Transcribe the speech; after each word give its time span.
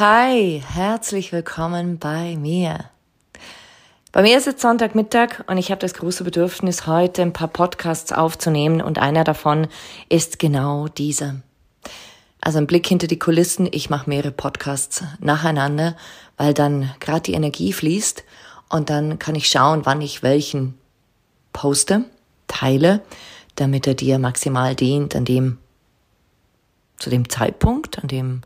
Hi, 0.00 0.62
herzlich 0.66 1.30
willkommen 1.30 1.98
bei 1.98 2.34
mir. 2.34 2.86
Bei 4.12 4.22
mir 4.22 4.38
ist 4.38 4.46
jetzt 4.46 4.62
Sonntagmittag 4.62 5.44
und 5.46 5.58
ich 5.58 5.70
habe 5.70 5.82
das 5.82 5.92
große 5.92 6.24
Bedürfnis, 6.24 6.86
heute 6.86 7.20
ein 7.20 7.34
paar 7.34 7.48
Podcasts 7.48 8.10
aufzunehmen 8.10 8.80
und 8.80 8.98
einer 8.98 9.24
davon 9.24 9.68
ist 10.08 10.38
genau 10.38 10.88
dieser. 10.88 11.42
Also 12.40 12.56
ein 12.56 12.66
Blick 12.66 12.86
hinter 12.86 13.08
die 13.08 13.18
Kulissen, 13.18 13.68
ich 13.70 13.90
mache 13.90 14.08
mehrere 14.08 14.32
Podcasts 14.32 15.04
nacheinander, 15.18 15.98
weil 16.38 16.54
dann 16.54 16.94
gerade 17.00 17.20
die 17.20 17.34
Energie 17.34 17.74
fließt 17.74 18.24
und 18.70 18.88
dann 18.88 19.18
kann 19.18 19.34
ich 19.34 19.48
schauen, 19.48 19.84
wann 19.84 20.00
ich 20.00 20.22
welchen 20.22 20.78
poste, 21.52 22.06
teile, 22.46 23.02
damit 23.54 23.86
er 23.86 23.96
dir 23.96 24.18
maximal 24.18 24.74
dient 24.74 25.14
an 25.14 25.26
dem, 25.26 25.58
zu 26.96 27.10
dem 27.10 27.28
Zeitpunkt, 27.28 27.98
an 27.98 28.08
dem 28.08 28.40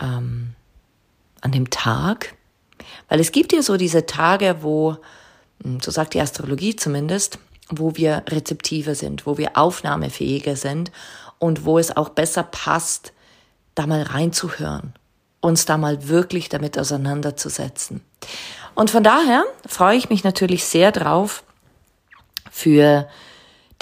ähm, 0.00 0.54
an 1.46 1.52
dem 1.52 1.70
Tag? 1.70 2.34
Weil 3.08 3.20
es 3.20 3.32
gibt 3.32 3.52
ja 3.52 3.62
so 3.62 3.76
diese 3.76 4.04
Tage, 4.04 4.58
wo, 4.60 4.96
hm, 5.62 5.80
so 5.80 5.90
sagt 5.90 6.14
die 6.14 6.20
Astrologie 6.20 6.76
zumindest, 6.76 7.38
wo 7.70 7.96
wir 7.96 8.22
rezeptiver 8.28 8.94
sind, 8.94 9.26
wo 9.26 9.38
wir 9.38 9.56
aufnahmefähiger 9.56 10.56
sind 10.56 10.92
und 11.38 11.64
wo 11.64 11.78
es 11.78 11.96
auch 11.96 12.10
besser 12.10 12.42
passt, 12.42 13.12
da 13.74 13.86
mal 13.86 14.02
reinzuhören, 14.02 14.94
uns 15.40 15.66
da 15.66 15.76
mal 15.76 16.08
wirklich 16.08 16.48
damit 16.48 16.78
auseinanderzusetzen. 16.78 18.02
Und 18.74 18.90
von 18.90 19.02
daher 19.02 19.44
freue 19.66 19.96
ich 19.96 20.10
mich 20.10 20.24
natürlich 20.24 20.64
sehr 20.64 20.92
drauf, 20.92 21.42
für 22.50 23.08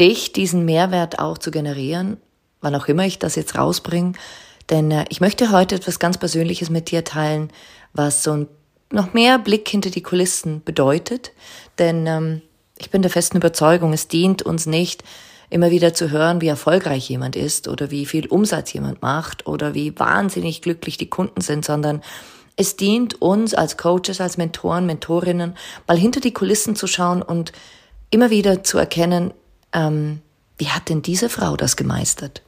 dich 0.01 0.33
diesen 0.33 0.65
Mehrwert 0.65 1.19
auch 1.19 1.39
zu 1.39 1.51
generieren, 1.51 2.17
wann 2.61 2.75
auch 2.75 2.87
immer 2.87 3.05
ich 3.05 3.19
das 3.19 3.37
jetzt 3.37 3.57
rausbringe, 3.57 4.13
denn 4.71 4.91
äh, 4.91 5.05
ich 5.09 5.21
möchte 5.21 5.51
heute 5.51 5.75
etwas 5.75 5.99
ganz 5.99 6.19
Persönliches 6.19 6.71
mit 6.71 6.91
dir 6.91 7.05
teilen, 7.05 7.51
was 7.93 8.23
so 8.23 8.33
ein 8.33 8.49
noch 8.91 9.13
mehr 9.13 9.39
Blick 9.39 9.69
hinter 9.69 9.91
die 9.91 10.03
Kulissen 10.03 10.63
bedeutet. 10.65 11.33
Denn 11.79 12.07
ähm, 12.07 12.43
ich 12.79 12.91
bin 12.91 13.03
der 13.03 13.11
festen 13.11 13.37
Überzeugung, 13.37 13.93
es 13.93 14.09
dient 14.09 14.43
uns 14.43 14.67
nicht, 14.67 15.05
immer 15.51 15.71
wieder 15.71 15.95
zu 15.95 16.11
hören, 16.11 16.41
wie 16.41 16.49
erfolgreich 16.49 17.09
jemand 17.09 17.37
ist 17.37 17.69
oder 17.69 17.91
wie 17.91 18.07
viel 18.07 18.27
Umsatz 18.27 18.73
jemand 18.73 19.03
macht 19.03 19.47
oder 19.47 19.75
wie 19.75 19.99
wahnsinnig 19.99 20.63
glücklich 20.63 20.97
die 20.97 21.11
Kunden 21.11 21.41
sind, 21.41 21.65
sondern 21.65 22.03
es 22.57 22.77
dient 22.77 23.21
uns 23.21 23.55
als 23.55 23.77
Coaches, 23.77 24.21
als 24.21 24.37
Mentoren, 24.37 24.87
Mentorinnen, 24.87 25.57
mal 25.87 25.99
hinter 25.99 26.21
die 26.21 26.33
Kulissen 26.33 26.77
zu 26.77 26.87
schauen 26.87 27.21
und 27.21 27.53
immer 28.11 28.31
wieder 28.31 28.63
zu 28.63 28.79
erkennen, 28.79 29.35
ähm, 29.73 30.21
wie 30.57 30.69
hat 30.69 30.89
denn 30.89 31.03
diese 31.03 31.29
Frau 31.29 31.57
das 31.57 31.77
gemeistert? 31.77 32.43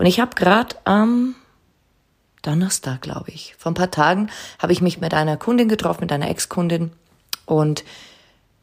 Und 0.00 0.06
ich 0.06 0.18
habe 0.18 0.34
gerade 0.34 0.76
am 0.84 1.34
Donnerstag, 2.40 3.02
glaube 3.02 3.32
ich, 3.32 3.54
vor 3.58 3.70
ein 3.70 3.74
paar 3.74 3.90
Tagen, 3.90 4.30
habe 4.58 4.72
ich 4.72 4.80
mich 4.80 4.98
mit 4.98 5.12
einer 5.12 5.36
Kundin 5.36 5.68
getroffen, 5.68 6.00
mit 6.00 6.10
einer 6.10 6.30
Ex-Kundin 6.30 6.90
und 7.44 7.84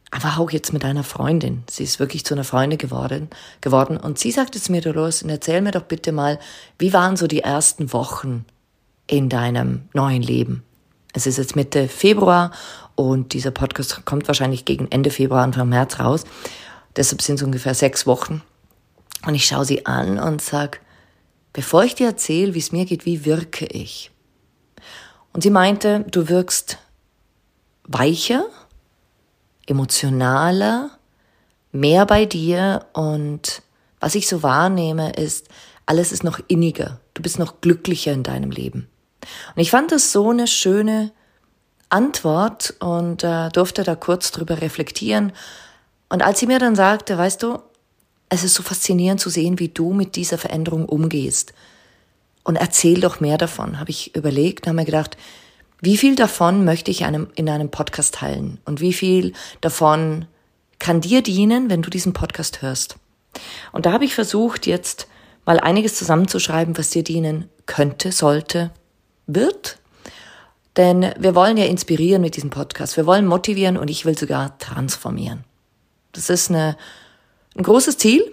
aber 0.09 0.39
auch 0.39 0.49
jetzt 0.49 0.73
mit 0.73 0.83
einer 0.83 1.03
Freundin. 1.03 1.63
Sie 1.69 1.83
ist 1.83 1.99
wirklich 1.99 2.25
zu 2.25 2.33
einer 2.33 2.43
Freundin 2.43 2.79
geworden, 2.79 3.29
geworden. 3.61 3.97
Und 3.97 4.17
sie 4.17 4.31
sagte 4.31 4.59
zu 4.59 4.71
mir, 4.71 4.81
Dolores, 4.81 5.21
erzähl 5.21 5.61
mir 5.61 5.69
doch 5.69 5.83
bitte 5.83 6.11
mal, 6.11 6.39
wie 6.79 6.91
waren 6.91 7.17
so 7.17 7.27
die 7.27 7.41
ersten 7.41 7.93
Wochen 7.93 8.43
in 9.05 9.29
deinem 9.29 9.89
neuen 9.93 10.23
Leben? 10.23 10.63
Es 11.13 11.27
ist 11.27 11.37
jetzt 11.37 11.55
Mitte 11.55 11.87
Februar 11.87 12.49
und 12.95 13.33
dieser 13.33 13.51
Podcast 13.51 14.05
kommt 14.05 14.27
wahrscheinlich 14.27 14.65
gegen 14.65 14.89
Ende 14.89 15.11
Februar, 15.11 15.43
Anfang 15.43 15.69
März 15.69 15.99
raus. 15.99 16.23
Deshalb 16.95 17.21
sind 17.21 17.35
es 17.35 17.43
ungefähr 17.43 17.75
sechs 17.75 18.07
Wochen. 18.07 18.41
Und 19.27 19.35
ich 19.35 19.45
schaue 19.45 19.65
sie 19.65 19.85
an 19.85 20.17
und 20.17 20.41
sag, 20.41 20.79
bevor 21.53 21.83
ich 21.83 21.95
dir 21.95 22.07
erzähle, 22.07 22.53
wie 22.53 22.59
es 22.59 22.71
mir 22.71 22.85
geht, 22.85 23.05
wie 23.05 23.25
wirke 23.25 23.65
ich? 23.65 24.11
Und 25.33 25.41
sie 25.41 25.49
meinte, 25.49 26.05
du 26.09 26.29
wirkst 26.29 26.77
weicher, 27.83 28.45
emotionaler, 29.65 30.91
mehr 31.71 32.05
bei 32.05 32.25
dir 32.25 32.85
und 32.93 33.61
was 33.99 34.15
ich 34.15 34.27
so 34.27 34.43
wahrnehme 34.43 35.13
ist, 35.13 35.49
alles 35.85 36.11
ist 36.11 36.23
noch 36.23 36.39
inniger, 36.47 36.99
du 37.13 37.21
bist 37.21 37.39
noch 37.39 37.61
glücklicher 37.61 38.13
in 38.13 38.23
deinem 38.23 38.51
Leben. 38.51 38.89
Und 39.55 39.61
ich 39.61 39.71
fand 39.71 39.91
das 39.91 40.11
so 40.11 40.29
eine 40.29 40.47
schöne 40.47 41.11
Antwort 41.89 42.75
und 42.79 43.23
äh, 43.23 43.49
durfte 43.49 43.83
da 43.83 43.95
kurz 43.95 44.31
drüber 44.31 44.61
reflektieren. 44.61 45.31
Und 46.09 46.21
als 46.21 46.39
sie 46.39 46.47
mir 46.47 46.59
dann 46.59 46.75
sagte, 46.75 47.17
weißt 47.17 47.43
du, 47.43 47.59
es 48.29 48.43
ist 48.43 48.53
so 48.53 48.63
faszinierend 48.63 49.19
zu 49.19 49.29
sehen, 49.29 49.59
wie 49.59 49.69
du 49.69 49.93
mit 49.93 50.15
dieser 50.15 50.37
Veränderung 50.37 50.85
umgehst. 50.85 51.53
Und 52.43 52.55
erzähl 52.55 52.99
doch 52.99 53.19
mehr 53.19 53.37
davon, 53.37 53.79
habe 53.79 53.89
ich 53.89 54.15
überlegt, 54.15 54.67
habe 54.67 54.75
mir 54.75 54.85
gedacht, 54.85 55.17
wie 55.81 55.97
viel 55.97 56.15
davon 56.15 56.65
möchte 56.65 56.91
ich 56.91 57.05
einem, 57.05 57.27
in 57.35 57.49
einem 57.49 57.69
Podcast 57.69 58.15
teilen? 58.15 58.59
Und 58.65 58.81
wie 58.81 58.93
viel 58.93 59.33
davon 59.61 60.25
kann 60.79 61.01
dir 61.01 61.21
dienen, 61.21 61.69
wenn 61.69 61.81
du 61.81 61.89
diesen 61.89 62.13
Podcast 62.13 62.61
hörst? 62.61 62.97
Und 63.71 63.85
da 63.85 63.91
habe 63.91 64.05
ich 64.05 64.15
versucht, 64.15 64.65
jetzt 64.65 65.07
mal 65.45 65.59
einiges 65.59 65.95
zusammenzuschreiben, 65.95 66.77
was 66.77 66.89
dir 66.89 67.03
dienen 67.03 67.49
könnte, 67.65 68.11
sollte, 68.11 68.71
wird. 69.27 69.77
Denn 70.77 71.11
wir 71.19 71.35
wollen 71.35 71.57
ja 71.57 71.65
inspirieren 71.65 72.21
mit 72.21 72.35
diesem 72.35 72.49
Podcast. 72.49 72.97
Wir 72.97 73.05
wollen 73.05 73.25
motivieren 73.25 73.77
und 73.77 73.89
ich 73.89 74.05
will 74.05 74.17
sogar 74.17 74.57
transformieren. 74.57 75.43
Das 76.11 76.29
ist 76.29 76.49
eine 76.49 76.77
ein 77.57 77.63
großes 77.63 77.97
Ziel, 77.97 78.23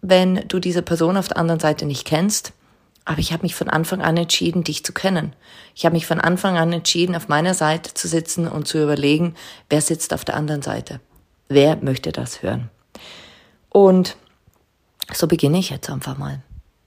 wenn 0.00 0.46
du 0.46 0.60
diese 0.60 0.82
Person 0.82 1.16
auf 1.16 1.28
der 1.28 1.38
anderen 1.38 1.60
Seite 1.60 1.86
nicht 1.86 2.06
kennst. 2.06 2.52
Aber 3.04 3.18
ich 3.18 3.32
habe 3.32 3.42
mich 3.42 3.54
von 3.54 3.70
Anfang 3.70 4.02
an 4.02 4.18
entschieden, 4.18 4.64
dich 4.64 4.84
zu 4.84 4.92
kennen. 4.92 5.32
Ich 5.74 5.86
habe 5.86 5.94
mich 5.94 6.06
von 6.06 6.20
Anfang 6.20 6.58
an 6.58 6.72
entschieden, 6.72 7.16
auf 7.16 7.28
meiner 7.28 7.54
Seite 7.54 7.94
zu 7.94 8.06
sitzen 8.06 8.46
und 8.46 8.68
zu 8.68 8.82
überlegen, 8.82 9.34
wer 9.70 9.80
sitzt 9.80 10.12
auf 10.12 10.26
der 10.26 10.36
anderen 10.36 10.60
Seite. 10.60 11.00
Wer 11.48 11.76
möchte 11.76 12.12
das 12.12 12.42
hören? 12.42 12.68
Und 13.70 14.16
so 15.14 15.26
beginne 15.26 15.58
ich 15.58 15.70
jetzt 15.70 15.88
einfach 15.88 16.18
mal. 16.18 16.42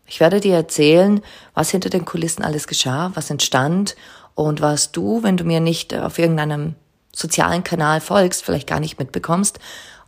Ich 0.06 0.19
werde 0.19 0.40
dir 0.40 0.56
erzählen, 0.56 1.22
was 1.56 1.72
hinter 1.72 1.90
den 1.90 2.06
Kulissen 2.06 2.44
alles 2.44 2.68
geschah, 2.68 3.12
was 3.16 3.31
entstand 3.31 3.96
und 4.36 4.62
was 4.62 4.92
du, 4.92 5.24
wenn 5.24 5.38
du 5.38 5.44
mir 5.44 5.60
nicht 5.60 5.95
auf 5.95 6.19
irgendeinem 6.19 6.75
sozialen 7.13 7.63
Kanal 7.63 8.00
folgst, 8.00 8.45
vielleicht 8.45 8.68
gar 8.68 8.80
nicht 8.80 9.00
mitbekommst 9.00 9.60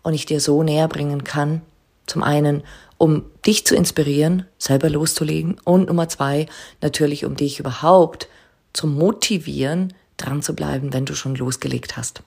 und 0.03 0.13
ich 0.13 0.25
dir 0.25 0.39
so 0.39 0.63
näher 0.63 0.87
bringen 0.87 1.23
kann. 1.23 1.61
Zum 2.05 2.23
einen, 2.23 2.63
um 2.97 3.25
dich 3.45 3.65
zu 3.65 3.75
inspirieren, 3.75 4.45
selber 4.57 4.89
loszulegen 4.89 5.57
und 5.63 5.87
Nummer 5.87 6.09
zwei, 6.09 6.45
natürlich, 6.81 7.25
um 7.25 7.35
dich 7.35 7.59
überhaupt 7.59 8.27
zu 8.73 8.87
motivieren, 8.87 9.93
dran 10.17 10.41
zu 10.41 10.55
bleiben, 10.55 10.93
wenn 10.93 11.05
du 11.05 11.15
schon 11.15 11.35
losgelegt 11.35 11.97
hast. 11.97 12.21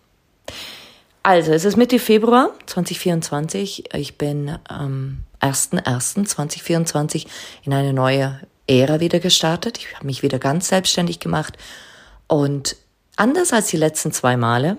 Also, 1.23 1.53
es 1.53 1.65
ist 1.65 1.77
Mitte 1.77 1.99
Februar 1.99 2.51
2024. 2.67 3.95
Ich 3.95 4.17
bin 4.17 4.59
am 4.69 5.25
1.1.2024 5.41 7.27
in 7.65 7.73
eine 7.73 7.93
neue 7.93 8.41
Ära 8.69 9.01
wieder 9.01 9.19
gestartet. 9.19 9.79
Ich 9.79 9.95
habe 9.95 10.07
mich 10.07 10.23
wieder 10.23 10.39
ganz 10.39 10.69
selbstständig 10.69 11.21
gemacht. 11.21 11.57
Und 12.29 12.77
anders 13.17 13.53
als 13.53 13.69
die 13.69 13.77
letzten 13.77 14.13
zwei 14.13 14.37
Male 14.37 14.77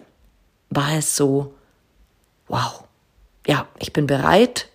war 0.69 0.93
es 0.93 1.15
so, 1.15 1.53
wow, 2.47 2.83
ja, 3.47 3.67
ich 3.79 3.93
bin 3.93 4.05
bereit 4.05 4.67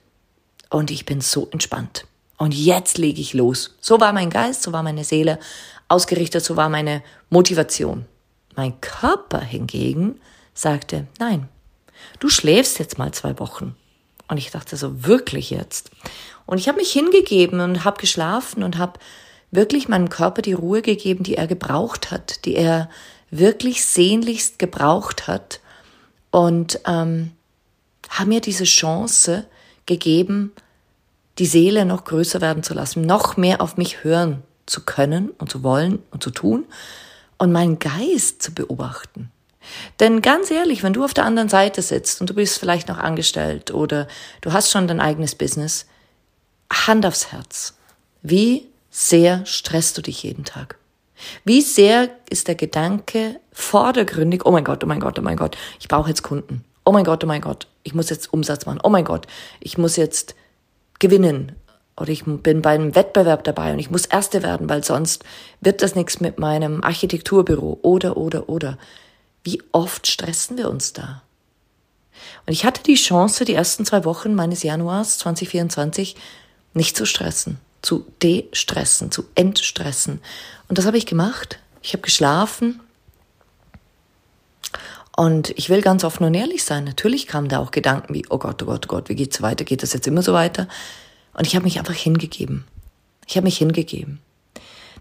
und 0.71 0.91
ich 0.91 1.07
bin 1.07 1.21
so 1.21 1.49
entspannt. 1.53 2.07
Und 2.39 2.55
jetzt 2.55 2.99
lege 2.99 3.21
ich 3.21 3.35
los. 3.35 3.77
So 3.81 4.01
war 4.01 4.13
mein 4.13 4.31
Geist, 4.31 4.63
so 4.63 4.73
war 4.73 4.83
meine 4.83 5.05
Seele 5.05 5.39
ausgerichtet, 5.89 6.43
so 6.43 6.57
war 6.57 6.69
meine 6.69 7.03
Motivation. 7.31 8.07
Mein 8.57 8.81
Körper 8.81 9.41
hingegen 9.41 10.21
sagte, 10.55 11.07
nein, 11.19 11.49
du 12.19 12.29
schläfst 12.29 12.79
jetzt 12.79 12.99
mal 12.99 13.13
zwei 13.13 13.39
Wochen. 13.39 13.77
Und 14.29 14.39
ich 14.39 14.51
dachte 14.51 14.77
so, 14.77 15.05
wirklich 15.07 15.51
jetzt? 15.51 15.91
Und 16.47 16.59
ich 16.59 16.67
habe 16.67 16.79
mich 16.79 16.91
hingegeben 16.91 17.61
und 17.61 17.85
habe 17.85 18.01
geschlafen 18.01 18.63
und 18.63 18.79
habe 18.79 18.99
wirklich 19.51 19.89
meinem 19.89 20.09
Körper 20.09 20.41
die 20.41 20.55
Ruhe 20.55 20.81
gegeben, 20.81 21.23
die 21.23 21.37
er 21.37 21.47
gebraucht 21.47 22.11
hat, 22.11 22.45
die 22.47 22.57
er 22.57 22.89
wirklich 23.31 23.85
sehnlichst 23.85 24.59
gebraucht 24.59 25.27
hat. 25.27 25.61
Und 26.31 26.81
ähm, 26.87 27.33
habe 28.13 28.29
mir 28.29 28.41
diese 28.41 28.65
Chance 28.65 29.47
gegeben, 29.87 30.53
die 31.39 31.47
Seele 31.47 31.85
noch 31.85 32.05
größer 32.05 32.41
werden 32.41 32.63
zu 32.63 32.75
lassen, 32.75 33.03
noch 33.03 33.37
mehr 33.37 33.61
auf 33.61 33.77
mich 33.77 34.05
hören 34.05 34.43
zu 34.67 34.83
können 34.85 35.31
und 35.31 35.51
zu 35.51 35.63
wollen 35.63 35.99
und 36.11 36.23
zu 36.23 36.31
tun 36.31 36.67
und 37.39 37.53
meinen 37.53 37.79
Geist 37.79 38.43
zu 38.43 38.53
beobachten. 38.53 39.31
Denn 40.01 40.23
ganz 40.23 40.51
ehrlich, 40.51 40.83
wenn 40.83 40.93
du 40.93 41.05
auf 41.05 41.15
der 41.15 41.25
anderen 41.25 41.49
Seite 41.49 41.83
sitzt 41.83 42.21
und 42.21 42.29
du 42.29 42.35
bist 42.35 42.59
vielleicht 42.59 42.89
noch 42.89 42.99
angestellt 42.99 43.73
oder 43.73 44.09
du 44.41 44.53
hast 44.53 44.71
schon 44.71 44.89
dein 44.89 45.01
eigenes 45.01 45.35
Business, 45.35 45.87
Hand 46.73 47.07
aufs 47.07 47.33
Herz. 47.33 47.75
Wie 48.23 48.69
sehr 48.91 49.47
stresst 49.47 49.97
du 49.99 50.03
dich 50.03 50.23
jeden 50.23 50.45
Tag? 50.45 50.77
Wie 51.45 51.61
sehr 51.61 52.11
ist 52.29 52.49
der 52.49 52.57
Gedanke 52.57 53.41
vordergründig, 53.53 54.45
oh 54.45 54.51
mein 54.51 54.65
Gott, 54.65 54.83
oh 54.83 54.87
mein 54.87 55.01
Gott, 55.01 55.19
oh 55.19 55.23
mein 55.23 55.37
Gott, 55.37 55.57
ich 55.79 55.89
brauche 55.89 56.09
jetzt 56.09 56.23
Kunden. 56.23 56.65
Oh 56.85 56.93
mein 56.93 57.05
Gott, 57.05 57.23
oh 57.23 57.27
mein 57.27 57.41
Gott, 57.41 57.69
ich 57.83 57.95
muss 57.95 58.11
jetzt 58.11 58.33
Umsatz 58.33 58.67
machen. 58.67 58.81
Oh 58.83 58.89
mein 58.89 59.05
Gott, 59.05 59.27
ich 59.61 59.79
muss 59.79 59.97
jetzt 59.97 60.35
gewinnen. 60.99 61.53
Oder 61.97 62.09
ich 62.09 62.25
bin 62.25 62.63
beim 62.63 62.95
Wettbewerb 62.95 63.45
dabei 63.45 63.73
und 63.73 63.79
ich 63.79 63.91
muss 63.91 64.07
Erste 64.07 64.43
werden, 64.43 64.69
weil 64.69 64.83
sonst 64.83 65.25
wird 65.61 65.83
das 65.83 65.95
nichts 65.95 66.21
mit 66.21 66.39
meinem 66.39 66.83
Architekturbüro. 66.83 67.79
Oder, 67.83 68.17
oder, 68.17 68.49
oder. 68.49 68.79
Wie 69.45 69.63
oft 69.73 70.07
stressen 70.07 70.57
wir 70.57 70.71
uns 70.71 70.93
da? 70.93 71.23
Und 72.47 72.53
ich 72.53 72.65
hatte 72.65 72.83
die 72.83 72.95
Chance, 72.95 73.45
die 73.45 73.55
ersten 73.55 73.85
zwei 73.85 74.05
Wochen 74.05 74.35
meines 74.35 74.63
Januars 74.63 75.19
2024 75.19 76.17
nicht 76.75 76.97
zu 76.97 77.05
stressen, 77.05 77.59
zu 77.83 78.07
de-stressen, 78.23 79.11
zu 79.11 79.25
entstressen. 79.35 80.21
Und 80.69 80.79
das 80.79 80.87
habe 80.87 80.99
ich 80.99 81.07
gemacht. 81.07 81.59
Ich 81.83 81.93
habe 81.93 82.03
geschlafen. 82.03 82.81
Und 85.17 85.51
ich 85.59 85.69
will 85.69 85.83
ganz 85.83 86.05
offen 86.05 86.25
und 86.25 86.35
ehrlich 86.35 86.65
sein. 86.65 86.85
Natürlich 86.85 87.27
kamen 87.27 87.49
da 87.49 87.59
auch 87.59 87.71
Gedanken 87.71 88.15
wie, 88.15 88.25
oh 88.31 88.39
Gott, 88.39 88.63
oh 88.63 88.67
Gott, 88.67 88.87
oh 88.87 88.89
Gott, 88.89 89.09
wie 89.09 89.15
geht's 89.15 89.43
weiter? 89.43 89.65
Geht 89.65 89.83
das 89.83 89.93
jetzt 89.93 90.07
immer 90.07 90.23
so 90.23 90.33
weiter? 90.33 90.69
Und 91.35 91.47
ich 91.47 91.55
habe 91.55 91.65
mich 91.65 91.79
einfach 91.79 91.95
hingegeben. 91.95 92.65
Ich 93.27 93.37
habe 93.37 93.45
mich 93.45 93.59
hingegeben. 93.59 94.21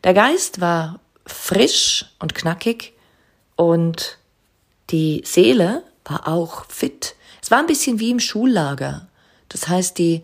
Der 0.04 0.14
Geist 0.14 0.60
war 0.60 1.00
frisch 1.26 2.06
und 2.20 2.36
knackig 2.36 2.94
und 3.56 4.18
die 4.90 5.22
Seele 5.26 5.84
war 6.06 6.28
auch 6.28 6.66
fit. 6.66 7.16
Es 7.42 7.52
war 7.52 7.60
ein 7.60 7.68
bisschen 7.68 8.00
wie 8.00 8.12
im 8.12 8.20
Schullager. 8.20 9.08
Das 9.50 9.68
heißt, 9.68 9.98
die, 9.98 10.24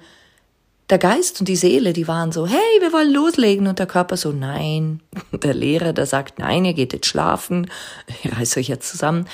der 0.90 0.98
Geist 0.98 1.40
und 1.40 1.48
die 1.48 1.56
Seele, 1.56 1.94
die 1.94 2.08
waren 2.08 2.32
so, 2.32 2.48
hey, 2.48 2.82
wir 2.82 2.94
wollen 2.94 3.12
loslegen. 3.12 3.68
Und 3.68 3.80
der 3.80 3.88
Körper 3.88 4.18
so, 4.18 4.32
nein. 4.32 5.02
Der 5.32 5.54
Lehrer, 5.54 5.94
der 5.94 6.06
sagt, 6.06 6.40
nein, 6.40 6.66
ihr 6.66 6.74
geht 6.74 6.94
jetzt 6.94 7.08
schlafen. 7.08 7.70
Ihr 8.24 8.34
reißt 8.34 8.58
euch 8.58 8.68
jetzt 8.68 8.90
zusammen. 8.90 9.28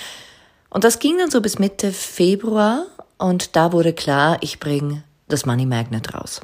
Und 0.73 0.83
das 0.83 0.97
ging 0.97 1.19
dann 1.19 1.29
so 1.29 1.39
bis 1.39 1.59
Mitte 1.59 1.93
Februar. 1.93 2.87
Und 3.19 3.55
da 3.55 3.71
wurde 3.71 3.93
klar, 3.93 4.39
ich 4.41 4.59
bringe 4.59 5.03
das 5.27 5.45
Money 5.45 5.67
Magnet 5.67 6.15
raus. 6.15 6.41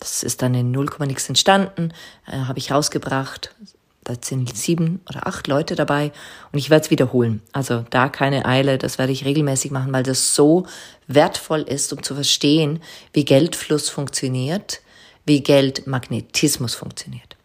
Das 0.00 0.24
ist 0.24 0.42
dann 0.42 0.52
in 0.54 0.72
0, 0.72 0.88
nix 1.06 1.28
entstanden, 1.28 1.92
äh, 2.26 2.38
habe 2.38 2.58
ich 2.58 2.72
rausgebracht. 2.72 3.54
Da 4.02 4.14
sind 4.20 4.54
sieben 4.56 5.00
oder 5.08 5.28
acht 5.28 5.46
Leute 5.46 5.76
dabei 5.76 6.12
und 6.52 6.58
ich 6.58 6.70
werde 6.70 6.84
es 6.84 6.90
wiederholen. 6.90 7.40
Also 7.52 7.84
da 7.90 8.08
keine 8.08 8.46
Eile, 8.46 8.78
das 8.78 8.98
werde 8.98 9.12
ich 9.12 9.24
regelmäßig 9.24 9.70
machen, 9.70 9.92
weil 9.92 10.04
das 10.04 10.34
so 10.34 10.66
wertvoll 11.06 11.62
ist, 11.62 11.92
um 11.92 12.02
zu 12.02 12.14
verstehen, 12.14 12.80
wie 13.12 13.24
Geldfluss 13.24 13.88
funktioniert, 13.88 14.80
wie 15.24 15.42
Geldmagnetismus 15.42 16.74
funktioniert. 16.74 17.35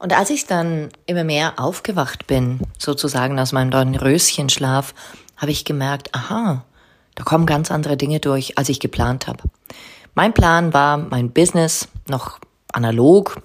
Und 0.00 0.16
als 0.16 0.30
ich 0.30 0.46
dann 0.46 0.88
immer 1.04 1.24
mehr 1.24 1.58
aufgewacht 1.58 2.26
bin, 2.26 2.60
sozusagen 2.78 3.38
aus 3.38 3.52
meinem 3.52 3.70
Dornröschenschlaf, 3.70 4.94
habe 5.36 5.50
ich 5.50 5.66
gemerkt, 5.66 6.14
aha, 6.14 6.64
da 7.14 7.22
kommen 7.22 7.44
ganz 7.44 7.70
andere 7.70 7.98
Dinge 7.98 8.18
durch, 8.18 8.56
als 8.56 8.70
ich 8.70 8.80
geplant 8.80 9.26
habe. 9.26 9.44
Mein 10.14 10.32
Plan 10.32 10.72
war, 10.72 10.96
mein 10.96 11.30
Business 11.30 11.86
noch 12.08 12.38
analog 12.72 13.42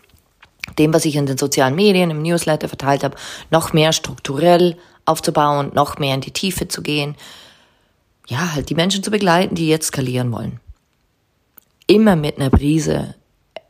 dem, 0.79 0.93
was 0.93 1.05
ich 1.05 1.17
in 1.17 1.25
den 1.25 1.37
sozialen 1.37 1.75
Medien, 1.75 2.09
im 2.09 2.21
Newsletter 2.21 2.69
verteilt 2.69 3.03
habe, 3.03 3.17
noch 3.51 3.73
mehr 3.73 3.91
strukturell 3.91 4.77
aufzubauen, 5.03 5.71
noch 5.73 5.99
mehr 5.99 6.15
in 6.15 6.21
die 6.21 6.31
Tiefe 6.31 6.67
zu 6.69 6.81
gehen. 6.81 7.15
Ja, 8.27 8.53
halt 8.53 8.69
die 8.69 8.75
Menschen 8.75 9.03
zu 9.03 9.11
begleiten, 9.11 9.55
die 9.55 9.67
jetzt 9.67 9.87
skalieren 9.87 10.31
wollen. 10.31 10.59
Immer 11.85 12.15
mit 12.15 12.37
einer 12.39 12.49
Brise 12.49 13.13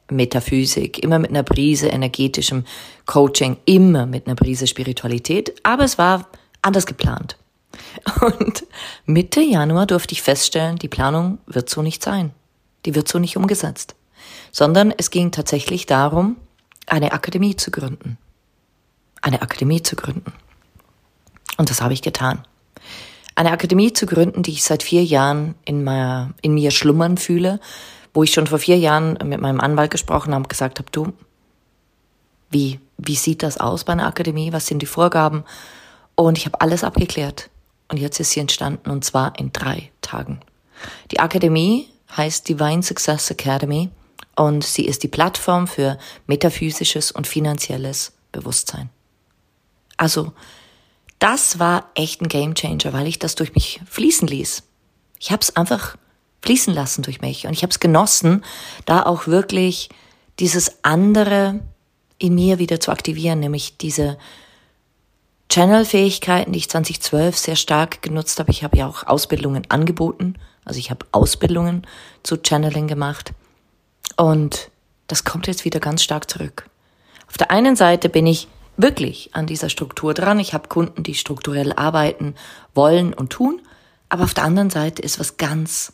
Metaphysik, 0.09 1.03
immer 1.03 1.19
mit 1.19 1.31
einer 1.31 1.43
Brise 1.43 1.87
energetischem 1.87 2.65
Coaching, 3.05 3.57
immer 3.65 4.05
mit 4.05 4.27
einer 4.27 4.35
Brise 4.35 4.67
Spiritualität, 4.67 5.55
aber 5.63 5.83
es 5.83 5.97
war 5.97 6.27
anders 6.61 6.85
geplant. 6.85 7.37
Und 8.21 8.65
Mitte 9.05 9.41
Januar 9.41 9.85
durfte 9.85 10.13
ich 10.13 10.21
feststellen, 10.21 10.77
die 10.77 10.87
Planung 10.87 11.39
wird 11.45 11.69
so 11.69 11.81
nicht 11.81 12.03
sein. 12.03 12.31
Die 12.85 12.95
wird 12.95 13.07
so 13.07 13.19
nicht 13.19 13.37
umgesetzt. 13.37 13.95
Sondern 14.51 14.93
es 14.95 15.09
ging 15.09 15.31
tatsächlich 15.31 15.85
darum, 15.85 16.37
eine 16.87 17.11
Akademie 17.11 17.55
zu 17.55 17.71
gründen. 17.71 18.17
Eine 19.21 19.41
Akademie 19.41 19.81
zu 19.81 19.95
gründen. 19.95 20.33
Und 21.57 21.69
das 21.69 21.81
habe 21.81 21.93
ich 21.93 22.01
getan. 22.01 22.45
Eine 23.35 23.51
Akademie 23.51 23.91
zu 23.91 24.05
gründen, 24.05 24.43
die 24.43 24.51
ich 24.51 24.63
seit 24.63 24.83
vier 24.83 25.03
Jahren 25.03 25.55
in, 25.65 25.83
mir, 25.83 26.33
in 26.41 26.53
mir 26.53 26.71
schlummern 26.71 27.17
fühle, 27.17 27.59
wo 28.15 28.23
ich 28.23 28.31
schon 28.31 28.47
vor 28.47 28.59
vier 28.59 28.77
Jahren 28.77 29.19
mit 29.25 29.41
meinem 29.41 29.59
Anwalt 29.59 29.91
gesprochen 29.91 30.33
habe 30.33 30.47
gesagt 30.47 30.79
habe, 30.79 30.89
du, 30.89 31.13
wie, 32.49 32.79
wie 32.97 33.15
sieht 33.15 33.43
das 33.43 33.59
aus 33.59 33.83
bei 33.83 33.91
einer 33.91 34.07
Akademie? 34.07 34.53
Was 34.53 34.67
sind 34.67 34.81
die 34.81 34.87
Vorgaben? 34.87 35.43
Und 36.15 36.37
ich 36.37 36.45
habe 36.45 36.61
alles 36.61 36.85
abgeklärt. 36.85 37.49
Und 37.89 37.97
jetzt 37.97 38.19
ist 38.19 38.31
sie 38.31 38.39
entstanden 38.39 38.89
und 38.89 39.03
zwar 39.03 39.37
in 39.37 39.51
drei 39.51 39.91
Tagen. 40.01 40.39
Die 41.11 41.19
Akademie 41.19 41.89
heißt 42.15 42.47
Divine 42.47 42.81
Success 42.81 43.29
Academy 43.29 43.89
und 44.37 44.63
sie 44.63 44.85
ist 44.85 45.03
die 45.03 45.09
Plattform 45.09 45.67
für 45.67 45.97
metaphysisches 46.25 47.11
und 47.11 47.27
finanzielles 47.27 48.13
Bewusstsein. 48.31 48.89
Also, 49.97 50.31
das 51.19 51.59
war 51.59 51.89
echt 51.95 52.21
ein 52.21 52.29
Gamechanger, 52.29 52.93
weil 52.93 53.07
ich 53.07 53.19
das 53.19 53.35
durch 53.35 53.53
mich 53.55 53.81
fließen 53.85 54.27
ließ. 54.27 54.63
Ich 55.19 55.31
habe 55.31 55.41
es 55.41 55.55
einfach 55.55 55.97
fließen 56.45 56.73
lassen 56.73 57.01
durch 57.01 57.21
mich 57.21 57.47
und 57.47 57.53
ich 57.53 57.63
habe 57.63 57.71
es 57.71 57.79
genossen, 57.79 58.43
da 58.85 59.03
auch 59.03 59.27
wirklich 59.27 59.89
dieses 60.39 60.83
andere 60.83 61.59
in 62.17 62.35
mir 62.35 62.59
wieder 62.59 62.79
zu 62.79 62.91
aktivieren, 62.91 63.39
nämlich 63.39 63.77
diese 63.77 64.17
Channel-Fähigkeiten, 65.49 66.51
die 66.51 66.59
ich 66.59 66.69
2012 66.69 67.37
sehr 67.37 67.55
stark 67.55 68.01
genutzt 68.01 68.39
habe. 68.39 68.51
Ich 68.51 68.63
habe 68.63 68.77
ja 68.77 68.87
auch 68.87 69.05
Ausbildungen 69.07 69.69
angeboten, 69.69 70.35
also 70.63 70.79
ich 70.79 70.91
habe 70.91 71.05
Ausbildungen 71.11 71.85
zu 72.23 72.37
Channeling 72.37 72.87
gemacht 72.87 73.33
und 74.15 74.69
das 75.07 75.23
kommt 75.23 75.47
jetzt 75.47 75.65
wieder 75.65 75.79
ganz 75.79 76.03
stark 76.03 76.29
zurück. 76.29 76.69
Auf 77.27 77.37
der 77.37 77.51
einen 77.51 77.75
Seite 77.75 78.09
bin 78.09 78.27
ich 78.27 78.47
wirklich 78.77 79.31
an 79.33 79.47
dieser 79.47 79.69
Struktur 79.69 80.13
dran. 80.13 80.39
Ich 80.39 80.53
habe 80.53 80.67
Kunden, 80.67 81.03
die 81.03 81.15
strukturell 81.15 81.73
arbeiten 81.73 82.35
wollen 82.73 83.13
und 83.13 83.29
tun. 83.29 83.61
Aber 84.09 84.23
auf 84.23 84.33
der 84.33 84.43
anderen 84.43 84.69
Seite 84.69 85.01
ist 85.01 85.19
was 85.19 85.37
ganz 85.37 85.93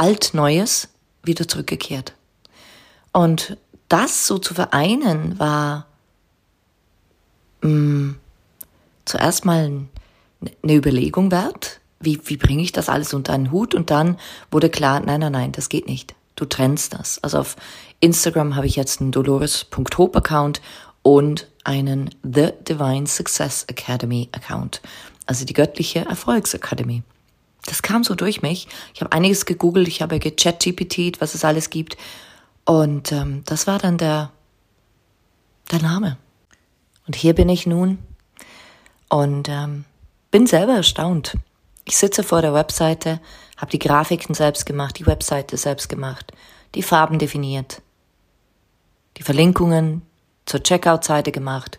altneues 0.00 0.88
wieder 1.22 1.46
zurückgekehrt. 1.46 2.14
Und 3.12 3.56
das 3.88 4.26
so 4.26 4.38
zu 4.38 4.54
vereinen 4.54 5.38
war 5.38 5.86
mh, 7.62 7.70
mm, 7.70 8.16
zuerst 9.04 9.44
mal 9.44 9.86
eine 10.62 10.74
Überlegung 10.74 11.30
wert. 11.30 11.80
Wie, 11.98 12.20
wie 12.24 12.36
bringe 12.36 12.62
ich 12.62 12.72
das 12.72 12.88
alles 12.88 13.12
unter 13.12 13.34
einen 13.34 13.50
Hut? 13.50 13.74
Und 13.74 13.90
dann 13.90 14.16
wurde 14.50 14.70
klar, 14.70 15.00
nein, 15.00 15.20
nein, 15.20 15.32
nein, 15.32 15.52
das 15.52 15.68
geht 15.68 15.86
nicht 15.86 16.14
du 16.40 16.46
trennst 16.46 16.94
das. 16.94 17.22
Also 17.22 17.38
auf 17.38 17.56
Instagram 18.00 18.56
habe 18.56 18.66
ich 18.66 18.76
jetzt 18.76 19.00
einen 19.00 19.12
dolores.hope-Account 19.12 20.60
und 21.02 21.48
einen 21.64 22.10
The 22.22 22.50
Divine 22.66 23.06
Success 23.06 23.64
Academy 23.64 24.28
Account, 24.32 24.80
also 25.26 25.44
die 25.44 25.52
göttliche 25.52 26.00
Erfolgsakademie. 26.00 27.02
Das 27.70 27.82
kam 27.82 28.02
so 28.02 28.16
durch 28.16 28.42
mich. 28.42 28.66
Ich 28.94 29.00
habe 29.00 29.12
einiges 29.12 29.46
gegoogelt, 29.46 29.86
ich 29.86 30.02
habe 30.02 30.18
gechat-GPT, 30.18 31.20
was 31.20 31.36
es 31.36 31.44
alles 31.44 31.70
gibt. 31.70 31.96
Und 32.64 33.12
ähm, 33.12 33.42
das 33.46 33.68
war 33.68 33.78
dann 33.78 33.96
der, 33.96 34.32
der 35.70 35.80
Name. 35.80 36.16
Und 37.06 37.14
hier 37.14 37.32
bin 37.32 37.48
ich 37.48 37.68
nun 37.68 37.98
und 39.08 39.48
ähm, 39.48 39.84
bin 40.32 40.48
selber 40.48 40.74
erstaunt. 40.74 41.36
Ich 41.84 41.96
sitze 41.96 42.24
vor 42.24 42.42
der 42.42 42.54
Webseite, 42.54 43.20
habe 43.56 43.70
die 43.70 43.78
Grafiken 43.78 44.34
selbst 44.34 44.66
gemacht, 44.66 44.98
die 44.98 45.06
Webseite 45.06 45.56
selbst 45.56 45.88
gemacht, 45.88 46.32
die 46.74 46.82
Farben 46.82 47.20
definiert, 47.20 47.82
die 49.16 49.22
Verlinkungen 49.22 50.02
zur 50.44 50.60
Checkout-Seite 50.60 51.30
gemacht, 51.30 51.78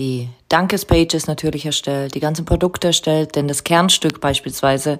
die 0.00 0.30
Dankespages 0.48 1.26
natürlich 1.26 1.66
erstellt, 1.66 2.14
die 2.14 2.20
ganzen 2.20 2.46
Produkte 2.46 2.86
erstellt, 2.86 3.36
denn 3.36 3.48
das 3.48 3.64
Kernstück 3.64 4.18
beispielsweise 4.18 4.98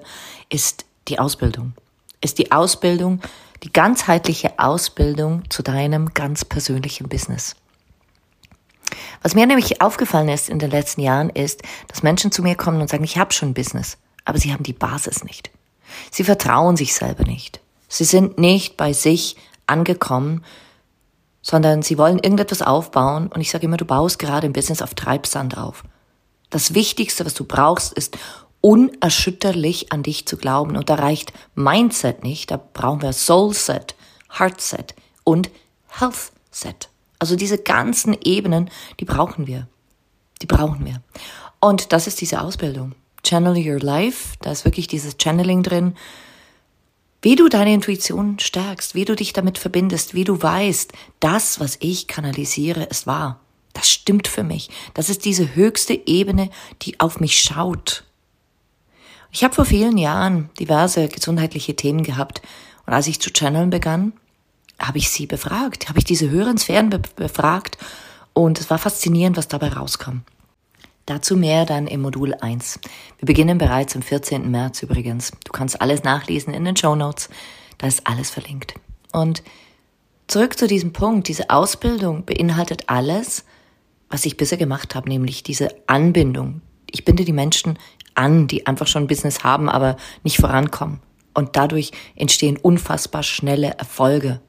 ist 0.50 0.84
die 1.08 1.18
Ausbildung. 1.18 1.72
Ist 2.20 2.36
die 2.36 2.52
Ausbildung, 2.52 3.22
die 3.62 3.72
ganzheitliche 3.72 4.58
Ausbildung 4.58 5.48
zu 5.48 5.62
deinem 5.62 6.12
ganz 6.12 6.44
persönlichen 6.44 7.08
Business. 7.08 7.56
Was 9.22 9.34
mir 9.34 9.46
nämlich 9.46 9.80
aufgefallen 9.80 10.28
ist 10.28 10.50
in 10.50 10.58
den 10.58 10.70
letzten 10.70 11.00
Jahren 11.00 11.30
ist, 11.30 11.62
dass 11.88 12.02
Menschen 12.02 12.30
zu 12.30 12.42
mir 12.42 12.54
kommen 12.54 12.82
und 12.82 12.90
sagen, 12.90 13.04
ich 13.04 13.16
habe 13.16 13.32
schon 13.32 13.54
Business, 13.54 13.96
aber 14.26 14.36
sie 14.36 14.52
haben 14.52 14.64
die 14.64 14.74
Basis 14.74 15.24
nicht. 15.24 15.50
Sie 16.10 16.24
vertrauen 16.24 16.76
sich 16.76 16.92
selber 16.92 17.24
nicht. 17.24 17.60
Sie 17.88 18.04
sind 18.04 18.38
nicht 18.38 18.76
bei 18.76 18.92
sich 18.92 19.36
angekommen, 19.66 20.44
sondern 21.50 21.82
sie 21.82 21.98
wollen 21.98 22.20
irgendetwas 22.20 22.62
aufbauen 22.62 23.26
und 23.26 23.40
ich 23.40 23.50
sage 23.50 23.66
immer, 23.66 23.76
du 23.76 23.84
baust 23.84 24.20
gerade 24.20 24.46
ein 24.46 24.52
Business 24.52 24.82
auf 24.82 24.94
Treibsand 24.94 25.58
auf. 25.58 25.82
Das 26.48 26.74
Wichtigste, 26.74 27.26
was 27.26 27.34
du 27.34 27.44
brauchst, 27.44 27.92
ist 27.92 28.16
unerschütterlich 28.60 29.92
an 29.92 30.04
dich 30.04 30.26
zu 30.26 30.36
glauben 30.36 30.76
und 30.76 30.88
da 30.88 30.94
reicht 30.94 31.32
Mindset 31.56 32.22
nicht, 32.22 32.52
da 32.52 32.56
brauchen 32.72 33.02
wir 33.02 33.12
Soulset, 33.12 33.96
Heartset 34.38 34.94
und 35.24 35.50
Healthset. 35.88 36.88
Also 37.18 37.34
diese 37.34 37.58
ganzen 37.58 38.16
Ebenen, 38.22 38.70
die 39.00 39.04
brauchen 39.04 39.48
wir. 39.48 39.66
Die 40.42 40.46
brauchen 40.46 40.84
wir. 40.84 41.02
Und 41.58 41.92
das 41.92 42.06
ist 42.06 42.20
diese 42.20 42.42
Ausbildung. 42.42 42.94
Channel 43.24 43.56
Your 43.56 43.80
Life, 43.80 44.36
da 44.40 44.52
ist 44.52 44.64
wirklich 44.64 44.86
dieses 44.86 45.16
Channeling 45.20 45.64
drin. 45.64 45.96
Wie 47.22 47.36
du 47.36 47.48
deine 47.48 47.74
Intuition 47.74 48.38
stärkst, 48.38 48.94
wie 48.94 49.04
du 49.04 49.14
dich 49.14 49.34
damit 49.34 49.58
verbindest, 49.58 50.14
wie 50.14 50.24
du 50.24 50.42
weißt, 50.42 50.92
das, 51.20 51.60
was 51.60 51.76
ich 51.80 52.06
kanalisiere, 52.06 52.84
ist 52.84 53.06
wahr. 53.06 53.40
Das 53.74 53.90
stimmt 53.90 54.26
für 54.26 54.42
mich. 54.42 54.70
Das 54.94 55.10
ist 55.10 55.26
diese 55.26 55.54
höchste 55.54 56.00
Ebene, 56.06 56.48
die 56.82 56.98
auf 56.98 57.20
mich 57.20 57.38
schaut. 57.40 58.04
Ich 59.32 59.44
habe 59.44 59.54
vor 59.54 59.66
vielen 59.66 59.98
Jahren 59.98 60.48
diverse 60.58 61.08
gesundheitliche 61.08 61.76
Themen 61.76 62.02
gehabt 62.02 62.40
und 62.86 62.94
als 62.94 63.06
ich 63.06 63.20
zu 63.20 63.30
channeln 63.30 63.70
begann, 63.70 64.14
habe 64.78 64.98
ich 64.98 65.10
sie 65.10 65.26
befragt, 65.26 65.88
habe 65.88 65.98
ich 65.98 66.04
diese 66.04 66.30
höheren 66.30 66.56
Sphären 66.56 66.88
be 66.88 67.00
befragt 67.16 67.76
und 68.32 68.58
es 68.58 68.70
war 68.70 68.78
faszinierend, 68.78 69.36
was 69.36 69.46
dabei 69.46 69.68
rauskam. 69.68 70.22
Dazu 71.10 71.36
mehr 71.36 71.66
dann 71.66 71.88
im 71.88 72.02
Modul 72.02 72.34
1. 72.34 72.78
Wir 73.18 73.26
beginnen 73.26 73.58
bereits 73.58 73.96
am 73.96 74.02
14. 74.02 74.48
März 74.48 74.84
übrigens. 74.84 75.32
Du 75.44 75.50
kannst 75.50 75.80
alles 75.82 76.04
nachlesen 76.04 76.54
in 76.54 76.64
den 76.64 76.76
Show 76.76 76.94
Notes. 76.94 77.28
Da 77.78 77.88
ist 77.88 78.06
alles 78.06 78.30
verlinkt. 78.30 78.74
Und 79.10 79.42
zurück 80.28 80.56
zu 80.56 80.68
diesem 80.68 80.92
Punkt. 80.92 81.26
Diese 81.26 81.50
Ausbildung 81.50 82.24
beinhaltet 82.26 82.84
alles, 82.86 83.44
was 84.08 84.24
ich 84.24 84.36
bisher 84.36 84.56
gemacht 84.56 84.94
habe, 84.94 85.08
nämlich 85.08 85.42
diese 85.42 85.70
Anbindung. 85.88 86.60
Ich 86.88 87.04
binde 87.04 87.24
die 87.24 87.32
Menschen 87.32 87.76
an, 88.14 88.46
die 88.46 88.68
einfach 88.68 88.86
schon 88.86 89.02
ein 89.02 89.08
Business 89.08 89.42
haben, 89.42 89.68
aber 89.68 89.96
nicht 90.22 90.36
vorankommen. 90.36 91.00
Und 91.34 91.56
dadurch 91.56 91.90
entstehen 92.14 92.56
unfassbar 92.56 93.24
schnelle 93.24 93.76
Erfolge. 93.78 94.40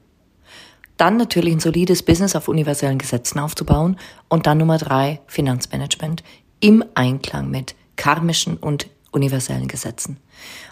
Dann 0.96 1.16
natürlich 1.16 1.54
ein 1.54 1.58
solides 1.58 2.04
Business 2.04 2.36
auf 2.36 2.46
universellen 2.46 2.98
Gesetzen 2.98 3.40
aufzubauen. 3.40 3.96
Und 4.28 4.46
dann 4.46 4.58
Nummer 4.58 4.78
drei, 4.78 5.20
Finanzmanagement 5.26 6.22
im 6.62 6.82
Einklang 6.94 7.50
mit 7.50 7.74
karmischen 7.96 8.56
und 8.56 8.88
universellen 9.10 9.68
Gesetzen. 9.68 10.16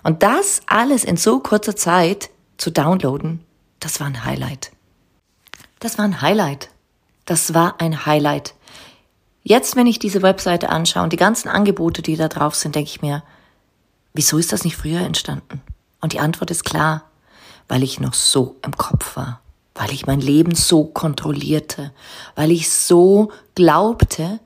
Und 0.02 0.22
das 0.22 0.62
alles 0.66 1.04
in 1.04 1.18
so 1.18 1.40
kurzer 1.40 1.76
Zeit 1.76 2.30
zu 2.56 2.70
downloaden, 2.70 3.44
das 3.80 4.00
war 4.00 4.06
ein 4.06 4.24
Highlight. 4.24 4.72
Das 5.78 5.98
war 5.98 6.06
ein 6.06 6.22
Highlight. 6.22 6.70
Das 7.26 7.52
war 7.52 7.80
ein 7.80 8.06
Highlight. 8.06 8.54
Jetzt, 9.42 9.76
wenn 9.76 9.86
ich 9.86 9.98
diese 9.98 10.22
Webseite 10.22 10.70
anschaue 10.70 11.02
und 11.02 11.12
die 11.12 11.18
ganzen 11.18 11.48
Angebote, 11.48 12.02
die 12.02 12.16
da 12.16 12.28
drauf 12.28 12.54
sind, 12.54 12.74
denke 12.74 12.90
ich 12.90 13.02
mir, 13.02 13.22
wieso 14.14 14.38
ist 14.38 14.52
das 14.52 14.64
nicht 14.64 14.76
früher 14.76 15.00
entstanden? 15.00 15.60
Und 16.00 16.12
die 16.12 16.20
Antwort 16.20 16.50
ist 16.50 16.64
klar, 16.64 17.04
weil 17.68 17.82
ich 17.82 18.00
noch 18.00 18.14
so 18.14 18.56
im 18.64 18.76
Kopf 18.76 19.16
war 19.16 19.40
weil 19.80 19.92
ich 19.92 20.06
mein 20.06 20.20
Leben 20.20 20.54
so 20.54 20.84
kontrollierte, 20.84 21.92
weil 22.34 22.50
ich 22.50 22.70
so 22.70 23.32
glaubte, 23.54 24.40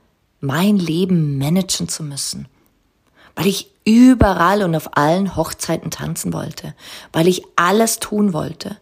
mein 0.45 0.77
Leben 0.77 1.37
managen 1.37 1.89
zu 1.89 2.03
müssen, 2.03 2.47
weil 3.35 3.47
ich 3.47 3.71
überall 3.85 4.63
und 4.63 4.75
auf 4.75 4.97
allen 4.97 5.35
Hochzeiten 5.35 5.91
tanzen 5.91 6.33
wollte, 6.33 6.73
weil 7.13 7.27
ich 7.27 7.43
alles 7.55 7.99
tun 7.99 8.33
wollte. 8.33 8.77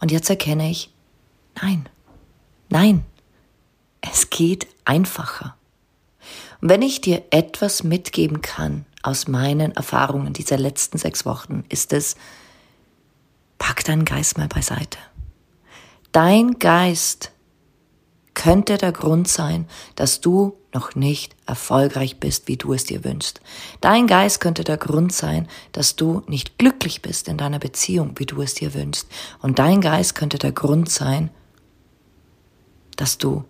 Und 0.00 0.10
jetzt 0.10 0.28
erkenne 0.30 0.70
ich, 0.70 0.90
nein, 1.60 1.88
nein, 2.68 3.04
es 4.00 4.30
geht 4.30 4.66
einfacher. 4.84 5.56
Und 6.60 6.68
wenn 6.68 6.82
ich 6.82 7.00
dir 7.00 7.22
etwas 7.30 7.82
mitgeben 7.82 8.40
kann 8.42 8.84
aus 9.02 9.28
meinen 9.28 9.72
Erfahrungen 9.72 10.32
dieser 10.32 10.58
letzten 10.58 10.98
sechs 10.98 11.24
Wochen, 11.24 11.64
ist 11.68 11.92
es, 11.92 12.16
pack 13.58 13.84
deinen 13.84 14.04
Geist 14.04 14.38
mal 14.38 14.48
beiseite. 14.48 14.98
Dein 16.12 16.58
Geist 16.58 17.32
könnte 18.34 18.78
der 18.78 18.92
Grund 18.92 19.28
sein, 19.28 19.68
dass 19.94 20.20
du 20.20 20.56
noch 20.74 20.94
nicht 20.94 21.36
erfolgreich 21.46 22.18
bist, 22.18 22.48
wie 22.48 22.56
du 22.56 22.72
es 22.72 22.84
dir 22.84 23.04
wünschst. 23.04 23.40
Dein 23.80 24.06
Geist 24.06 24.40
könnte 24.40 24.64
der 24.64 24.78
Grund 24.78 25.12
sein, 25.12 25.48
dass 25.72 25.96
du 25.96 26.22
nicht 26.26 26.58
glücklich 26.58 27.02
bist 27.02 27.28
in 27.28 27.36
deiner 27.36 27.58
Beziehung, 27.58 28.12
wie 28.16 28.26
du 28.26 28.40
es 28.40 28.54
dir 28.54 28.72
wünschst. 28.72 29.06
Und 29.40 29.58
dein 29.58 29.80
Geist 29.80 30.14
könnte 30.14 30.38
der 30.38 30.52
Grund 30.52 30.90
sein, 30.90 31.30
dass 32.96 33.18
du 33.18 33.44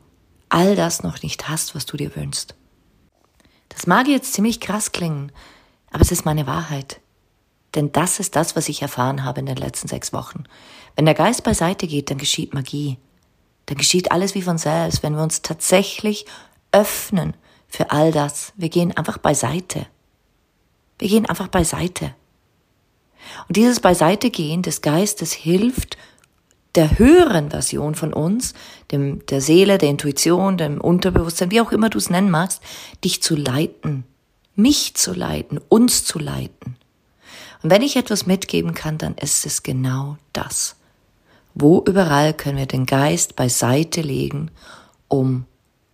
all 0.48 0.76
das 0.76 1.02
noch 1.02 1.22
nicht 1.22 1.48
hast, 1.48 1.74
was 1.74 1.86
du 1.86 1.96
dir 1.96 2.14
wünschst. 2.16 2.54
Das 3.68 3.86
mag 3.86 4.08
jetzt 4.08 4.34
ziemlich 4.34 4.60
krass 4.60 4.92
klingen, 4.92 5.32
aber 5.90 6.02
es 6.02 6.12
ist 6.12 6.24
meine 6.24 6.46
Wahrheit. 6.46 7.00
Denn 7.74 7.90
das 7.92 8.20
ist 8.20 8.36
das, 8.36 8.54
was 8.54 8.68
ich 8.68 8.82
erfahren 8.82 9.24
habe 9.24 9.40
in 9.40 9.46
den 9.46 9.56
letzten 9.56 9.88
sechs 9.88 10.12
Wochen. 10.12 10.44
Wenn 10.94 11.06
der 11.06 11.14
Geist 11.14 11.42
beiseite 11.42 11.86
geht, 11.86 12.10
dann 12.10 12.18
geschieht 12.18 12.52
Magie. 12.52 12.98
Dann 13.66 13.78
geschieht 13.78 14.12
alles 14.12 14.35
wie 14.35 14.42
von 14.42 14.59
selbst, 14.59 15.02
wenn 15.02 15.14
wir 15.14 15.23
uns 15.23 15.42
tatsächlich 15.42 16.26
öffnen 16.73 17.35
für 17.69 17.90
all 17.90 18.12
das. 18.12 18.52
Wir 18.57 18.69
gehen 18.69 18.97
einfach 18.97 19.19
beiseite. 19.19 19.87
Wir 20.99 21.09
gehen 21.09 21.26
einfach 21.26 21.49
beiseite. 21.49 22.14
Und 23.49 23.57
dieses 23.57 23.81
Beiseitegehen 23.81 24.62
des 24.62 24.81
Geistes 24.83 25.33
hilft 25.33 25.97
der 26.75 26.99
höheren 26.99 27.50
Version 27.50 27.95
von 27.95 28.12
uns, 28.12 28.54
dem, 28.90 29.25
der 29.26 29.40
Seele, 29.40 29.78
der 29.78 29.90
Intuition, 29.90 30.57
dem 30.57 30.81
Unterbewusstsein, 30.81 31.50
wie 31.50 31.61
auch 31.61 31.73
immer 31.73 31.90
du 31.90 31.99
es 31.99 32.11
nennen 32.11 32.31
magst, 32.31 32.62
dich 33.04 33.23
zu 33.23 33.37
leiten, 33.37 34.04
mich 34.54 34.95
zu 34.95 35.12
leiten, 35.12 35.61
uns 35.69 36.04
zu 36.04 36.19
leiten. 36.19 36.76
Und 37.62 37.71
wenn 37.71 37.83
ich 37.83 37.97
etwas 37.97 38.26
mitgeben 38.26 38.75
kann, 38.75 38.99
dann 38.99 39.14
ist 39.16 39.47
es 39.47 39.62
genau 39.62 40.16
das. 40.33 40.76
Wo 41.54 41.82
überall 41.87 42.35
können 42.35 42.59
wir 42.59 42.66
den 42.66 42.87
Geist 42.87 43.37
beiseite 43.37 44.00
legen, 44.00 44.50
um 45.09 45.44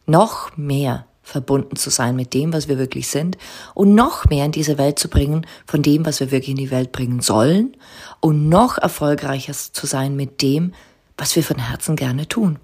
noch 0.06 0.56
mehr 0.56 1.06
verbunden 1.22 1.76
zu 1.76 1.90
sein 1.90 2.16
mit 2.16 2.32
dem, 2.32 2.52
was 2.52 2.68
wir 2.68 2.78
wirklich 2.78 3.08
sind 3.08 3.36
und 3.74 3.94
noch 3.94 4.24
mehr 4.26 4.46
in 4.46 4.52
diese 4.52 4.78
Welt 4.78 4.98
zu 4.98 5.08
bringen 5.08 5.46
von 5.66 5.82
dem, 5.82 6.06
was 6.06 6.20
wir 6.20 6.30
wirklich 6.30 6.50
in 6.50 6.56
die 6.56 6.70
Welt 6.70 6.90
bringen 6.90 7.20
sollen 7.20 7.76
und 8.20 8.48
noch 8.48 8.78
erfolgreicher 8.78 9.52
zu 9.52 9.86
sein 9.86 10.16
mit 10.16 10.40
dem, 10.40 10.72
was 11.18 11.36
wir 11.36 11.42
von 11.42 11.58
Herzen 11.58 11.96
gerne 11.96 12.26
tun. 12.28 12.58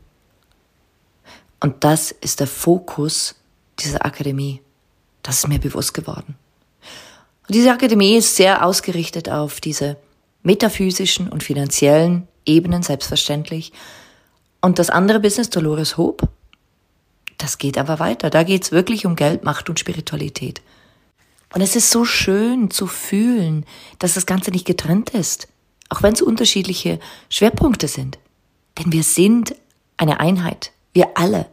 Und 1.60 1.84
das 1.84 2.10
ist 2.10 2.40
der 2.40 2.46
Fokus 2.46 3.34
dieser 3.78 4.04
Akademie. 4.04 4.62
Das 5.22 5.38
ist 5.38 5.48
mir 5.48 5.58
bewusst 5.58 5.92
geworden. 5.92 6.36
Und 7.46 7.54
diese 7.54 7.72
Akademie 7.72 8.16
ist 8.16 8.36
sehr 8.36 8.64
ausgerichtet 8.64 9.28
auf 9.28 9.60
diese 9.60 9.96
metaphysischen 10.42 11.28
und 11.28 11.42
finanziellen 11.42 12.28
Ebenen, 12.46 12.82
selbstverständlich. 12.82 13.72
Und 14.60 14.78
das 14.78 14.90
andere 14.90 15.20
Business, 15.20 15.50
Dolores 15.50 15.96
Hope, 15.96 16.28
das 17.38 17.58
geht 17.58 17.78
aber 17.78 17.98
weiter. 17.98 18.30
Da 18.30 18.42
geht's 18.42 18.72
wirklich 18.72 19.06
um 19.06 19.16
Geld, 19.16 19.44
Macht 19.44 19.68
und 19.68 19.78
Spiritualität. 19.78 20.62
Und 21.54 21.60
es 21.60 21.76
ist 21.76 21.90
so 21.90 22.04
schön 22.04 22.70
zu 22.70 22.86
fühlen, 22.86 23.64
dass 23.98 24.14
das 24.14 24.26
Ganze 24.26 24.50
nicht 24.50 24.66
getrennt 24.66 25.10
ist, 25.10 25.48
auch 25.88 26.02
wenn 26.02 26.14
es 26.14 26.22
unterschiedliche 26.22 26.98
Schwerpunkte 27.28 27.86
sind. 27.86 28.18
Denn 28.78 28.92
wir 28.92 29.04
sind 29.04 29.54
eine 29.96 30.20
Einheit, 30.20 30.72
wir 30.92 31.16
alle. 31.16 31.46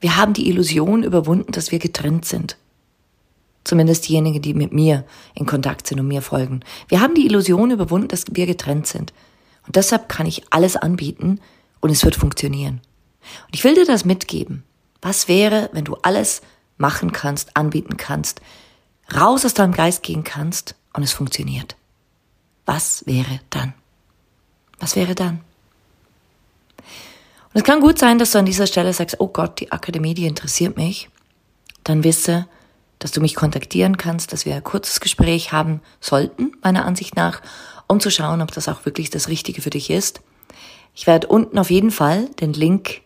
Wir 0.00 0.16
haben 0.16 0.34
die 0.34 0.48
Illusion 0.48 1.02
überwunden, 1.02 1.50
dass 1.50 1.72
wir 1.72 1.80
getrennt 1.80 2.24
sind. 2.24 2.56
Zumindest 3.64 4.08
diejenigen, 4.08 4.40
die 4.40 4.54
mit 4.54 4.72
mir 4.72 5.04
in 5.34 5.46
Kontakt 5.46 5.86
sind 5.86 5.98
und 5.98 6.08
mir 6.08 6.22
folgen. 6.22 6.60
Wir 6.86 7.00
haben 7.00 7.14
die 7.14 7.26
Illusion 7.26 7.70
überwunden, 7.70 8.08
dass 8.08 8.24
wir 8.30 8.46
getrennt 8.46 8.86
sind. 8.86 9.12
Und 9.68 9.76
deshalb 9.76 10.08
kann 10.08 10.24
ich 10.24 10.50
alles 10.50 10.76
anbieten 10.76 11.40
und 11.80 11.90
es 11.90 12.02
wird 12.02 12.16
funktionieren. 12.16 12.80
Und 13.46 13.54
ich 13.54 13.64
will 13.64 13.74
dir 13.74 13.84
das 13.84 14.06
mitgeben. 14.06 14.64
Was 15.02 15.28
wäre, 15.28 15.68
wenn 15.74 15.84
du 15.84 15.96
alles 15.96 16.40
machen 16.78 17.12
kannst, 17.12 17.54
anbieten 17.54 17.98
kannst, 17.98 18.40
raus 19.14 19.44
aus 19.44 19.52
deinem 19.52 19.72
Geist 19.74 20.02
gehen 20.02 20.24
kannst 20.24 20.74
und 20.94 21.02
es 21.02 21.12
funktioniert? 21.12 21.76
Was 22.64 23.04
wäre 23.06 23.40
dann? 23.50 23.74
Was 24.78 24.96
wäre 24.96 25.14
dann? 25.14 25.40
Und 26.78 27.60
es 27.60 27.64
kann 27.64 27.82
gut 27.82 27.98
sein, 27.98 28.18
dass 28.18 28.30
du 28.30 28.38
an 28.38 28.46
dieser 28.46 28.66
Stelle 28.66 28.94
sagst, 28.94 29.16
oh 29.18 29.28
Gott, 29.28 29.60
die 29.60 29.70
Akademie, 29.70 30.14
die 30.14 30.26
interessiert 30.26 30.78
mich. 30.78 31.10
dann 31.84 32.04
wisse, 32.04 32.46
dass 32.98 33.12
du 33.12 33.20
mich 33.20 33.34
kontaktieren 33.34 33.96
kannst, 33.96 34.32
dass 34.32 34.44
wir 34.44 34.54
ein 34.54 34.64
kurzes 34.64 35.00
Gespräch 35.00 35.52
haben 35.52 35.80
sollten, 36.00 36.52
meiner 36.62 36.84
Ansicht 36.84 37.16
nach, 37.16 37.40
um 37.86 38.00
zu 38.00 38.10
schauen, 38.10 38.42
ob 38.42 38.52
das 38.52 38.68
auch 38.68 38.84
wirklich 38.84 39.10
das 39.10 39.28
Richtige 39.28 39.62
für 39.62 39.70
dich 39.70 39.90
ist. 39.90 40.20
Ich 40.94 41.06
werde 41.06 41.28
unten 41.28 41.58
auf 41.58 41.70
jeden 41.70 41.90
Fall 41.90 42.28
den 42.40 42.52
Link 42.52 43.02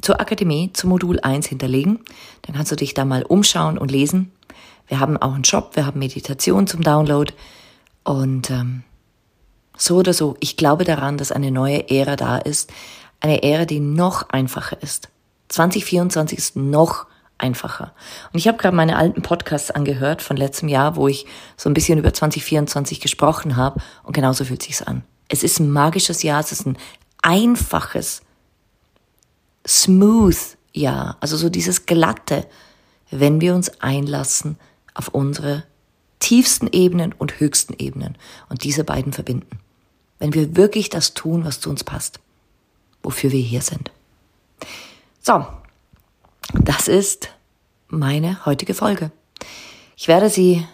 zur 0.00 0.20
Akademie, 0.20 0.70
zu 0.72 0.86
Modul 0.86 1.18
1 1.20 1.46
hinterlegen. 1.46 2.00
Dann 2.42 2.54
kannst 2.54 2.70
du 2.70 2.76
dich 2.76 2.94
da 2.94 3.04
mal 3.04 3.22
umschauen 3.22 3.78
und 3.78 3.90
lesen. 3.90 4.30
Wir 4.86 5.00
haben 5.00 5.16
auch 5.16 5.34
einen 5.34 5.44
Shop, 5.44 5.76
wir 5.76 5.86
haben 5.86 5.98
Meditation 5.98 6.66
zum 6.66 6.82
Download. 6.82 7.32
Und 8.04 8.50
ähm, 8.50 8.82
so 9.76 9.96
oder 9.96 10.12
so, 10.12 10.36
ich 10.40 10.56
glaube 10.56 10.84
daran, 10.84 11.16
dass 11.16 11.32
eine 11.32 11.50
neue 11.50 11.90
Ära 11.90 12.16
da 12.16 12.36
ist. 12.38 12.72
Eine 13.20 13.42
Ära, 13.42 13.64
die 13.64 13.80
noch 13.80 14.28
einfacher 14.28 14.80
ist. 14.82 15.08
2024 15.48 16.38
ist 16.38 16.56
noch 16.56 17.06
einfacher. 17.44 17.92
Und 18.32 18.38
ich 18.38 18.48
habe 18.48 18.56
gerade 18.56 18.74
meine 18.74 18.96
alten 18.96 19.20
Podcasts 19.20 19.70
angehört 19.70 20.22
von 20.22 20.36
letztem 20.36 20.68
Jahr, 20.68 20.96
wo 20.96 21.08
ich 21.08 21.26
so 21.56 21.68
ein 21.68 21.74
bisschen 21.74 21.98
über 21.98 22.12
2024 22.12 23.00
gesprochen 23.00 23.56
habe. 23.56 23.80
Und 24.02 24.14
genauso 24.14 24.44
fühlt 24.44 24.62
sich's 24.62 24.82
an. 24.82 25.04
Es 25.28 25.42
ist 25.42 25.60
ein 25.60 25.70
magisches 25.70 26.22
Jahr, 26.22 26.40
es 26.40 26.52
ist 26.52 26.66
ein 26.66 26.78
einfaches, 27.22 28.22
smooth 29.66 30.56
Jahr. 30.72 31.18
Also 31.20 31.36
so 31.36 31.50
dieses 31.50 31.86
glatte, 31.86 32.46
wenn 33.10 33.40
wir 33.40 33.54
uns 33.54 33.80
einlassen 33.80 34.58
auf 34.94 35.08
unsere 35.08 35.64
tiefsten 36.18 36.68
Ebenen 36.72 37.12
und 37.12 37.40
höchsten 37.40 37.74
Ebenen 37.74 38.16
und 38.48 38.64
diese 38.64 38.84
beiden 38.84 39.12
verbinden. 39.12 39.58
Wenn 40.18 40.32
wir 40.32 40.56
wirklich 40.56 40.88
das 40.88 41.12
tun, 41.12 41.44
was 41.44 41.60
zu 41.60 41.68
uns 41.68 41.84
passt, 41.84 42.20
wofür 43.02 43.30
wir 43.32 43.42
hier 43.42 43.60
sind. 43.60 43.90
So, 45.20 45.44
das 46.52 46.88
ist 46.88 47.30
meine 47.88 48.44
heutige 48.44 48.74
Folge. 48.74 49.10
Ich 49.96 50.08
werde 50.08 50.28
sie 50.28 50.66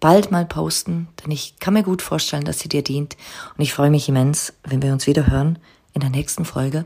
bald 0.00 0.30
mal 0.30 0.46
posten, 0.46 1.08
denn 1.22 1.30
ich 1.30 1.58
kann 1.58 1.74
mir 1.74 1.82
gut 1.82 2.02
vorstellen, 2.02 2.44
dass 2.44 2.60
sie 2.60 2.68
dir 2.68 2.82
dient. 2.82 3.16
Und 3.56 3.62
ich 3.62 3.72
freue 3.72 3.90
mich 3.90 4.08
immens, 4.08 4.52
wenn 4.64 4.82
wir 4.82 4.92
uns 4.92 5.06
wieder 5.06 5.26
hören 5.26 5.58
in 5.94 6.00
der 6.00 6.10
nächsten 6.10 6.44
Folge. 6.44 6.84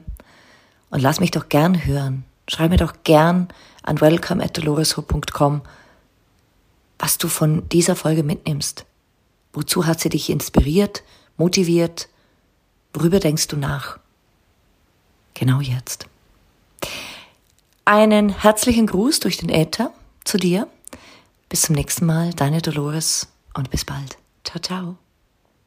Und 0.90 1.00
lass 1.00 1.20
mich 1.20 1.30
doch 1.30 1.48
gern 1.48 1.84
hören. 1.84 2.24
Schreib 2.48 2.70
mir 2.70 2.76
doch 2.76 2.94
gern 3.04 3.48
an 3.82 4.00
welcome 4.00 4.42
at 4.42 4.58
was 6.98 7.18
du 7.18 7.28
von 7.28 7.68
dieser 7.68 7.96
Folge 7.96 8.22
mitnimmst. 8.22 8.84
Wozu 9.52 9.86
hat 9.86 10.00
sie 10.00 10.08
dich 10.08 10.30
inspiriert, 10.30 11.02
motiviert? 11.36 12.08
Worüber 12.94 13.18
denkst 13.18 13.48
du 13.48 13.56
nach? 13.56 13.98
Genau 15.34 15.60
jetzt. 15.60 16.06
Einen 17.84 18.28
herzlichen 18.28 18.86
Gruß 18.86 19.20
durch 19.20 19.38
den 19.38 19.48
Äther 19.48 19.92
zu 20.24 20.38
dir. 20.38 20.68
Bis 21.48 21.62
zum 21.62 21.74
nächsten 21.74 22.06
Mal, 22.06 22.32
deine 22.32 22.62
Dolores 22.62 23.28
und 23.54 23.70
bis 23.70 23.84
bald. 23.84 24.16
Ciao, 24.44 24.60
ciao. 24.60 24.96